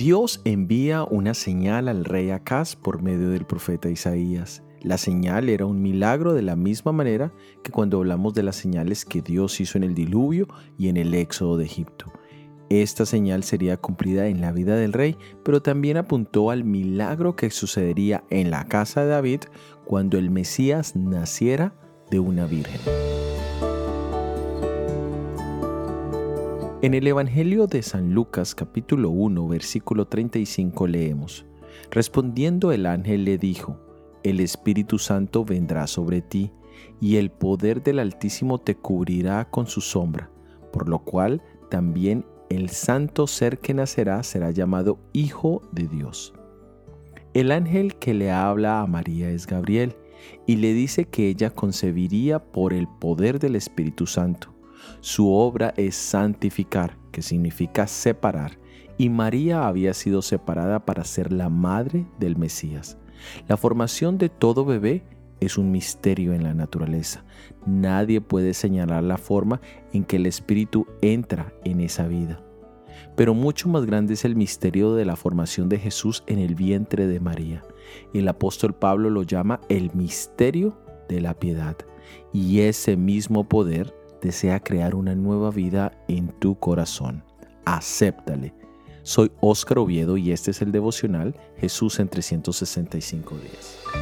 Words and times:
Dios 0.00 0.40
envía 0.44 1.04
una 1.04 1.34
señal 1.34 1.86
al 1.86 2.06
rey 2.06 2.30
Acaz 2.30 2.74
por 2.74 3.02
medio 3.02 3.28
del 3.28 3.44
profeta 3.44 3.90
Isaías. 3.90 4.62
La 4.80 4.96
señal 4.96 5.50
era 5.50 5.66
un 5.66 5.82
milagro 5.82 6.32
de 6.32 6.40
la 6.40 6.56
misma 6.56 6.90
manera 6.90 7.34
que 7.62 7.70
cuando 7.70 7.98
hablamos 7.98 8.32
de 8.32 8.42
las 8.42 8.56
señales 8.56 9.04
que 9.04 9.20
Dios 9.20 9.60
hizo 9.60 9.76
en 9.76 9.84
el 9.84 9.94
diluvio 9.94 10.48
y 10.78 10.88
en 10.88 10.96
el 10.96 11.12
éxodo 11.12 11.58
de 11.58 11.66
Egipto. 11.66 12.10
Esta 12.70 13.04
señal 13.04 13.44
sería 13.44 13.76
cumplida 13.76 14.28
en 14.28 14.40
la 14.40 14.52
vida 14.52 14.74
del 14.76 14.94
rey, 14.94 15.18
pero 15.44 15.60
también 15.60 15.98
apuntó 15.98 16.50
al 16.50 16.64
milagro 16.64 17.36
que 17.36 17.50
sucedería 17.50 18.24
en 18.30 18.50
la 18.50 18.64
casa 18.68 19.02
de 19.02 19.08
David 19.08 19.40
cuando 19.84 20.16
el 20.16 20.30
Mesías 20.30 20.96
naciera 20.96 21.74
de 22.10 22.20
una 22.20 22.46
virgen. 22.46 22.80
En 26.82 26.94
el 26.94 27.06
Evangelio 27.06 27.66
de 27.66 27.82
San 27.82 28.14
Lucas 28.14 28.54
capítulo 28.54 29.10
1 29.10 29.48
versículo 29.48 30.06
35 30.06 30.86
leemos, 30.86 31.44
Respondiendo 31.90 32.72
el 32.72 32.86
ángel 32.86 33.26
le 33.26 33.36
dijo, 33.36 33.78
El 34.22 34.40
Espíritu 34.40 34.98
Santo 34.98 35.44
vendrá 35.44 35.86
sobre 35.86 36.22
ti, 36.22 36.52
y 36.98 37.16
el 37.16 37.30
poder 37.30 37.82
del 37.82 37.98
Altísimo 37.98 38.56
te 38.56 38.76
cubrirá 38.76 39.50
con 39.50 39.66
su 39.66 39.82
sombra, 39.82 40.30
por 40.72 40.88
lo 40.88 41.00
cual 41.00 41.42
también 41.68 42.24
el 42.48 42.70
santo 42.70 43.26
ser 43.26 43.58
que 43.58 43.74
nacerá 43.74 44.22
será 44.22 44.50
llamado 44.50 44.98
Hijo 45.12 45.60
de 45.72 45.86
Dios. 45.86 46.32
El 47.34 47.52
ángel 47.52 47.96
que 47.96 48.14
le 48.14 48.30
habla 48.30 48.80
a 48.80 48.86
María 48.86 49.28
es 49.28 49.46
Gabriel, 49.46 49.96
y 50.46 50.56
le 50.56 50.72
dice 50.72 51.04
que 51.04 51.28
ella 51.28 51.50
concebiría 51.50 52.38
por 52.38 52.72
el 52.72 52.88
poder 52.88 53.38
del 53.38 53.56
Espíritu 53.56 54.06
Santo 54.06 54.54
su 55.00 55.32
obra 55.32 55.72
es 55.76 55.94
santificar, 55.96 56.96
que 57.12 57.22
significa 57.22 57.86
separar, 57.86 58.58
y 58.98 59.08
María 59.08 59.66
había 59.66 59.94
sido 59.94 60.22
separada 60.22 60.84
para 60.84 61.04
ser 61.04 61.32
la 61.32 61.48
madre 61.48 62.06
del 62.18 62.36
Mesías. 62.36 62.98
La 63.48 63.56
formación 63.56 64.18
de 64.18 64.28
todo 64.28 64.64
bebé 64.64 65.04
es 65.40 65.56
un 65.56 65.72
misterio 65.72 66.34
en 66.34 66.42
la 66.42 66.54
naturaleza. 66.54 67.24
Nadie 67.66 68.20
puede 68.20 68.54
señalar 68.54 69.02
la 69.02 69.16
forma 69.16 69.60
en 69.92 70.04
que 70.04 70.16
el 70.16 70.26
Espíritu 70.26 70.86
entra 71.00 71.52
en 71.64 71.80
esa 71.80 72.06
vida. 72.06 72.40
Pero 73.16 73.34
mucho 73.34 73.68
más 73.68 73.86
grande 73.86 74.14
es 74.14 74.24
el 74.24 74.36
misterio 74.36 74.94
de 74.94 75.04
la 75.04 75.16
formación 75.16 75.68
de 75.68 75.78
Jesús 75.78 76.22
en 76.26 76.38
el 76.38 76.54
vientre 76.54 77.06
de 77.06 77.20
María. 77.20 77.62
El 78.14 78.28
apóstol 78.28 78.74
Pablo 78.74 79.10
lo 79.10 79.22
llama 79.22 79.60
el 79.68 79.90
misterio 79.94 80.78
de 81.08 81.20
la 81.20 81.34
piedad. 81.34 81.76
Y 82.32 82.60
ese 82.60 82.96
mismo 82.96 83.48
poder 83.48 83.94
desea 84.20 84.60
crear 84.60 84.94
una 84.94 85.14
nueva 85.14 85.50
vida 85.50 85.92
en 86.08 86.28
tu 86.28 86.58
corazón. 86.58 87.22
Acéptale. 87.64 88.54
Soy 89.02 89.32
Óscar 89.40 89.78
Oviedo 89.78 90.16
y 90.16 90.32
este 90.32 90.50
es 90.50 90.62
el 90.62 90.72
devocional 90.72 91.34
Jesús 91.58 91.98
en 92.00 92.08
365 92.08 93.34
días. 93.36 93.99